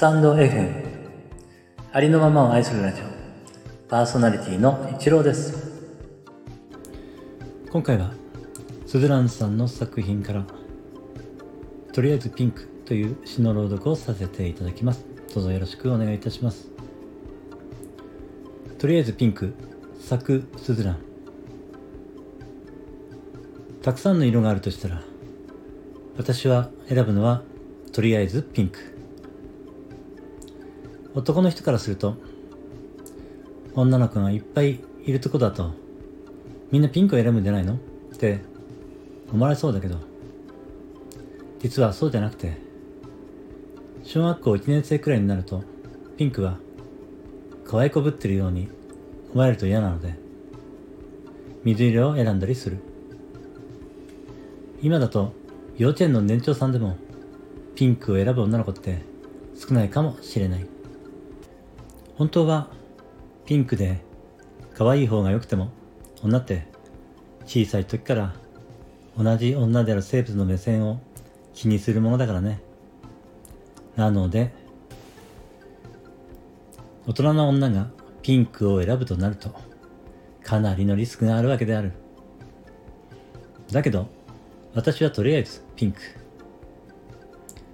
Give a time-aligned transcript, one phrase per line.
[0.00, 0.82] タンド FM
[1.92, 3.04] ありのままを愛するラジオ。
[3.86, 5.92] パーソナリティの一郎です。
[7.70, 8.14] 今回は
[8.86, 10.46] スズランさんの作品から
[11.92, 15.04] とりあえずピンクという詩の朗読をさせていただきます。
[15.34, 16.70] どうぞよろしくお願いいたします。
[18.78, 19.52] とりあえずピンク
[20.00, 20.98] 作スズラン。
[23.82, 25.02] たくさんの色があるとしたら
[26.16, 27.42] 私は選ぶのは
[27.92, 28.99] とりあえずピンク。
[31.14, 32.16] 男の人からすると
[33.74, 35.72] 女の子がいっぱいいるとこだと
[36.70, 37.74] みんなピンクを選ぶんじゃないの？
[37.74, 37.78] っ
[38.16, 38.40] て
[39.32, 39.96] 思われそうだけど
[41.58, 42.58] 実はそうじゃなくて
[44.02, 45.64] 小学校1年生くらいになると
[46.16, 46.58] ピンクは
[47.64, 48.68] 可愛いこぶってるように
[49.32, 50.14] 思われると嫌なので
[51.64, 52.78] 水色を選んだりする。
[54.82, 55.32] 今だと
[55.76, 56.96] 幼稚園の年長さんでも
[57.74, 59.02] ピンクを選ぶ女の子って
[59.54, 60.66] 少ないかもしれない。
[62.20, 62.68] 本当は
[63.46, 64.02] ピンクで
[64.74, 65.70] 可愛い方が良くても
[66.22, 66.66] 女って
[67.46, 68.34] 小さい時から
[69.16, 71.00] 同じ女である生物の目線を
[71.54, 72.60] 気にするものだからね。
[73.96, 74.52] なので
[77.06, 77.88] 大人の女が
[78.20, 79.54] ピンクを選ぶとなると
[80.42, 81.92] かなりのリスクがあるわけである。
[83.72, 84.08] だけど
[84.74, 86.00] 私はとりあえずピンク。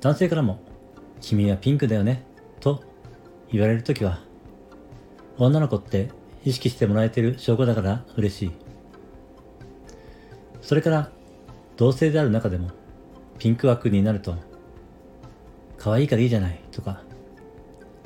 [0.00, 0.62] 男性からも
[1.20, 2.24] 君はピンクだよね
[2.60, 2.82] と
[3.52, 4.29] 言われるときは
[5.40, 6.10] 女の子って
[6.44, 8.52] 意識してもらえてる証拠だから嬉しい。
[10.60, 11.10] それから、
[11.76, 12.70] 同性である中でも、
[13.38, 14.36] ピンク枠になると、
[15.78, 17.02] 可愛いからいいじゃないとか、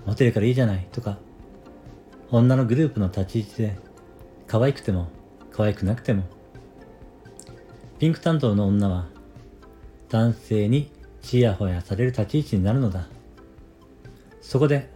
[0.06, 1.18] モテるからいいじゃないとか、
[2.30, 3.78] 女のグループの立ち位置で、
[4.46, 5.08] 可愛くても
[5.50, 6.22] 可愛くなくても、
[7.98, 9.06] ピンク担当の女は、
[10.08, 13.08] 男性にちやほやされる立ち位置になるのだ。
[14.40, 14.88] そこで、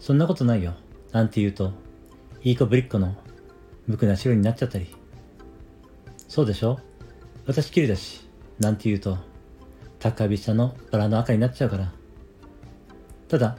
[0.00, 0.74] そんなことないよ。
[1.12, 1.72] なんて言うと、
[2.42, 3.16] いい子ぶりっ子の
[3.86, 4.94] 無垢な白になっちゃったり。
[6.28, 6.78] そうでしょ？
[7.46, 8.28] 私きりだし、
[8.58, 9.16] なんて言うと、
[9.98, 11.92] 高飛車のバラの赤になっちゃうから。
[13.28, 13.56] ただ、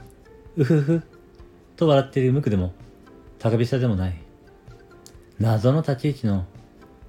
[0.56, 1.02] うふふ、
[1.76, 2.72] と笑っている無垢でも、
[3.38, 4.22] 高飛車でもない。
[5.38, 6.44] 謎の立ち位置の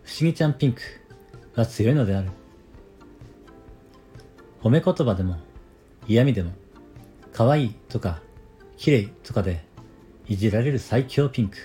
[0.03, 0.81] 不思議ちゃんピンク
[1.55, 2.29] が強いのである。
[4.61, 5.37] 褒め言葉でも
[6.07, 6.51] 嫌味でも
[7.31, 8.21] 可愛いとか
[8.75, 9.63] 綺麗とかで
[10.29, 11.57] いじられる最強ピンク。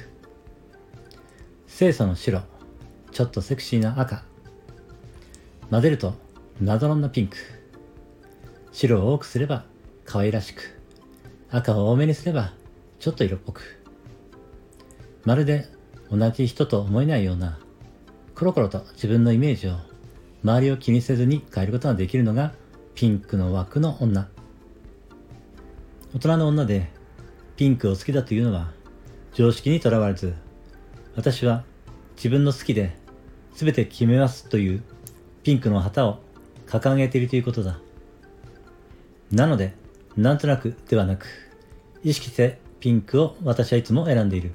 [1.68, 2.40] 清楚の白。
[3.12, 4.24] ちょっとセクシーな赤。
[5.70, 6.14] 混ぜると
[6.62, 7.36] 謎のなピンク。
[8.72, 9.66] 白を多くすれば
[10.06, 10.80] 可愛らしく。
[11.50, 12.54] 赤を多めにすれば
[13.00, 13.84] ちょっと色っぽく。
[15.26, 15.68] まるで
[16.10, 17.58] 同じ人と思えないような。
[18.34, 19.76] コロコロと自分のイメージを。
[20.42, 22.54] 周りを気にせずに変えることができるのが
[22.94, 24.26] ピンクの枠の女。
[26.14, 26.93] 大人の女で
[27.56, 28.72] ピンクを好きだというのは
[29.32, 30.34] 常識にとらわれず、
[31.16, 31.64] 私は
[32.16, 32.96] 自分の好きで
[33.54, 34.82] 全て決めますという
[35.42, 36.20] ピンクの旗を
[36.66, 37.78] 掲げているということだ。
[39.30, 39.74] なので、
[40.16, 41.26] なんとなくではなく、
[42.02, 44.52] 意識してピンクを私はいつも選んでいる。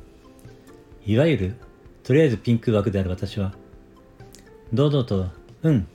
[1.05, 1.55] いわゆる、
[2.03, 3.53] とりあえずピンク枠である私は、
[4.73, 5.27] 堂々と、
[5.63, 5.87] うん、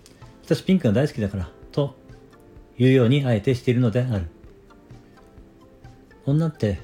[0.45, 1.95] 私ピンクが大好きだから、と
[2.79, 4.27] いうようにあえてしているのである。
[6.27, 6.79] 女って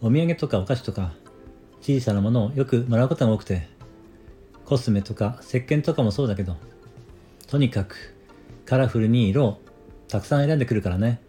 [0.00, 1.12] お土産とかお菓子とか
[1.80, 3.68] 小さなものをよくもらうことが多くて
[4.64, 6.56] コスメとか石鹸とかもそうだけど
[7.48, 8.14] とにかく
[8.64, 9.60] カラフルに色を
[10.08, 11.20] たくさん選んでくるからね。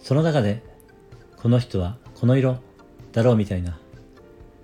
[0.00, 0.62] その中で
[1.36, 2.58] この人はこの色
[3.12, 3.78] だろうみたいな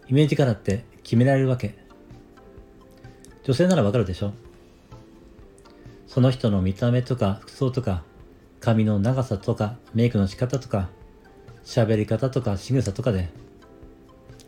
[0.08, 1.76] イメージカラーって決められるわけ。
[3.42, 4.32] 女性ならわかるでしょ。
[6.06, 8.02] その人の見た目とか服装とか
[8.60, 10.88] 髪の長さとかメイクの仕方とか
[11.64, 13.28] 喋り方とか仕草とかで、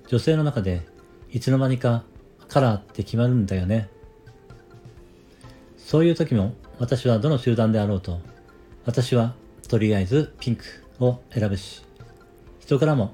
[0.08, 0.82] 女性の中で
[1.30, 2.04] いつの間にか
[2.48, 3.88] カラーって決まるんだよね。
[5.76, 8.20] そういう時も私はどの集団であろうと、
[8.84, 9.34] 私は
[9.68, 10.64] とりあえずピンク
[11.00, 11.82] を選ぶし、
[12.60, 13.12] 人からも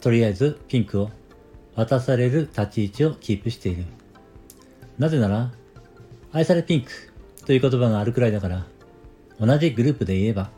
[0.00, 1.10] とりあえずピンクを
[1.74, 3.84] 渡される立ち位置をキープしている。
[4.98, 5.52] なぜなら、
[6.32, 6.90] 愛されピンク
[7.46, 8.66] という言葉があるくらいだから、
[9.40, 10.50] 同じグループで言えば、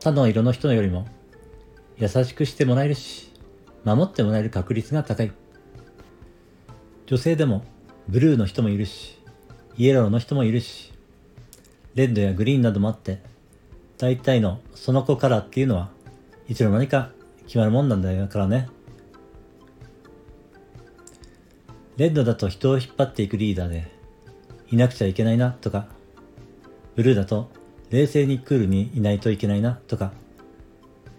[0.00, 1.06] 他の色の人よりも
[1.98, 3.32] 優しくしてもらえるし、
[3.84, 5.32] 守ってもらえる確率が高い。
[7.06, 7.64] 女性でも
[8.08, 9.18] ブルーの人もいるし、
[9.76, 10.92] イエローの人もいるし、
[11.94, 13.22] レッドやグリーンなどもあって、
[13.96, 15.90] 大体のその子カラーっていうのは、
[16.48, 17.10] いつの間にか
[17.46, 18.68] 決まるもんなんだからね。
[21.96, 23.90] レッドだと人を引っ張っていくリーダーで、
[24.70, 25.86] いなくちゃいけないなとか、
[26.94, 27.50] ブルーだと
[27.90, 30.12] 冷静にクールにいないといけないなとか、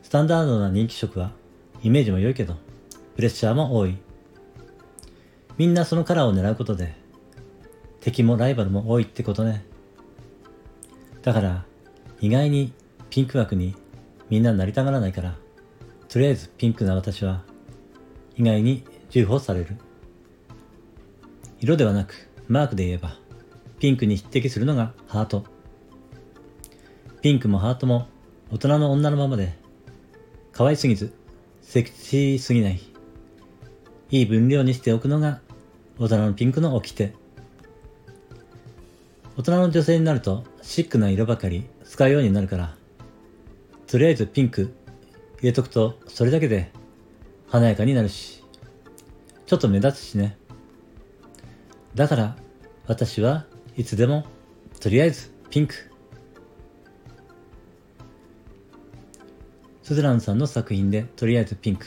[0.07, 1.33] スタンダードな人気色は
[1.83, 2.55] イメージも良いけど、
[3.17, 3.97] プレッシャーも多い。
[5.57, 6.95] みんなそのカラーを狙うことで、
[7.99, 9.65] 敵もライバルも多いってことね。
[11.23, 11.65] だから、
[12.21, 12.71] 意外に
[13.09, 13.75] ピンク枠に
[14.29, 15.35] みんななりたがらないから、
[16.07, 17.43] とりあえずピンクな私は
[18.37, 19.75] 意外に重宝される。
[21.59, 23.17] 色ではなくマークで言えば、
[23.79, 25.43] ピンクに匹敵するのがハート。
[27.21, 28.07] ピンクもハートも
[28.53, 29.66] 大人の女のままで、
[30.57, 31.13] 可愛すぎず、
[31.61, 32.79] セクシーすぎない。
[34.09, 35.39] いい分量にしておくのが
[35.99, 37.13] 大人のピンクの掟。
[39.37, 42.75] 大人の女性になるとシックな色ばかり使うようになるから、
[43.85, 44.73] とりあえずピンク
[45.41, 46.71] 入れとくとそれだけで
[47.49, 48.43] 華やかになるし、
[49.45, 50.39] ちょっと目立つしね。
[51.93, 52.35] だから
[52.87, 53.45] 私は
[53.75, 54.25] いつでも
[54.79, 55.75] とりあえずピンク。
[59.87, 61.85] スズランさんの作品でとりあえずピンク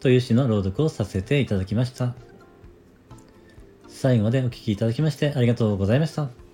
[0.00, 2.14] という詩の朗読をさせていただきました。
[3.88, 6.47] 最後までお聴きいただきましてありがとうございました。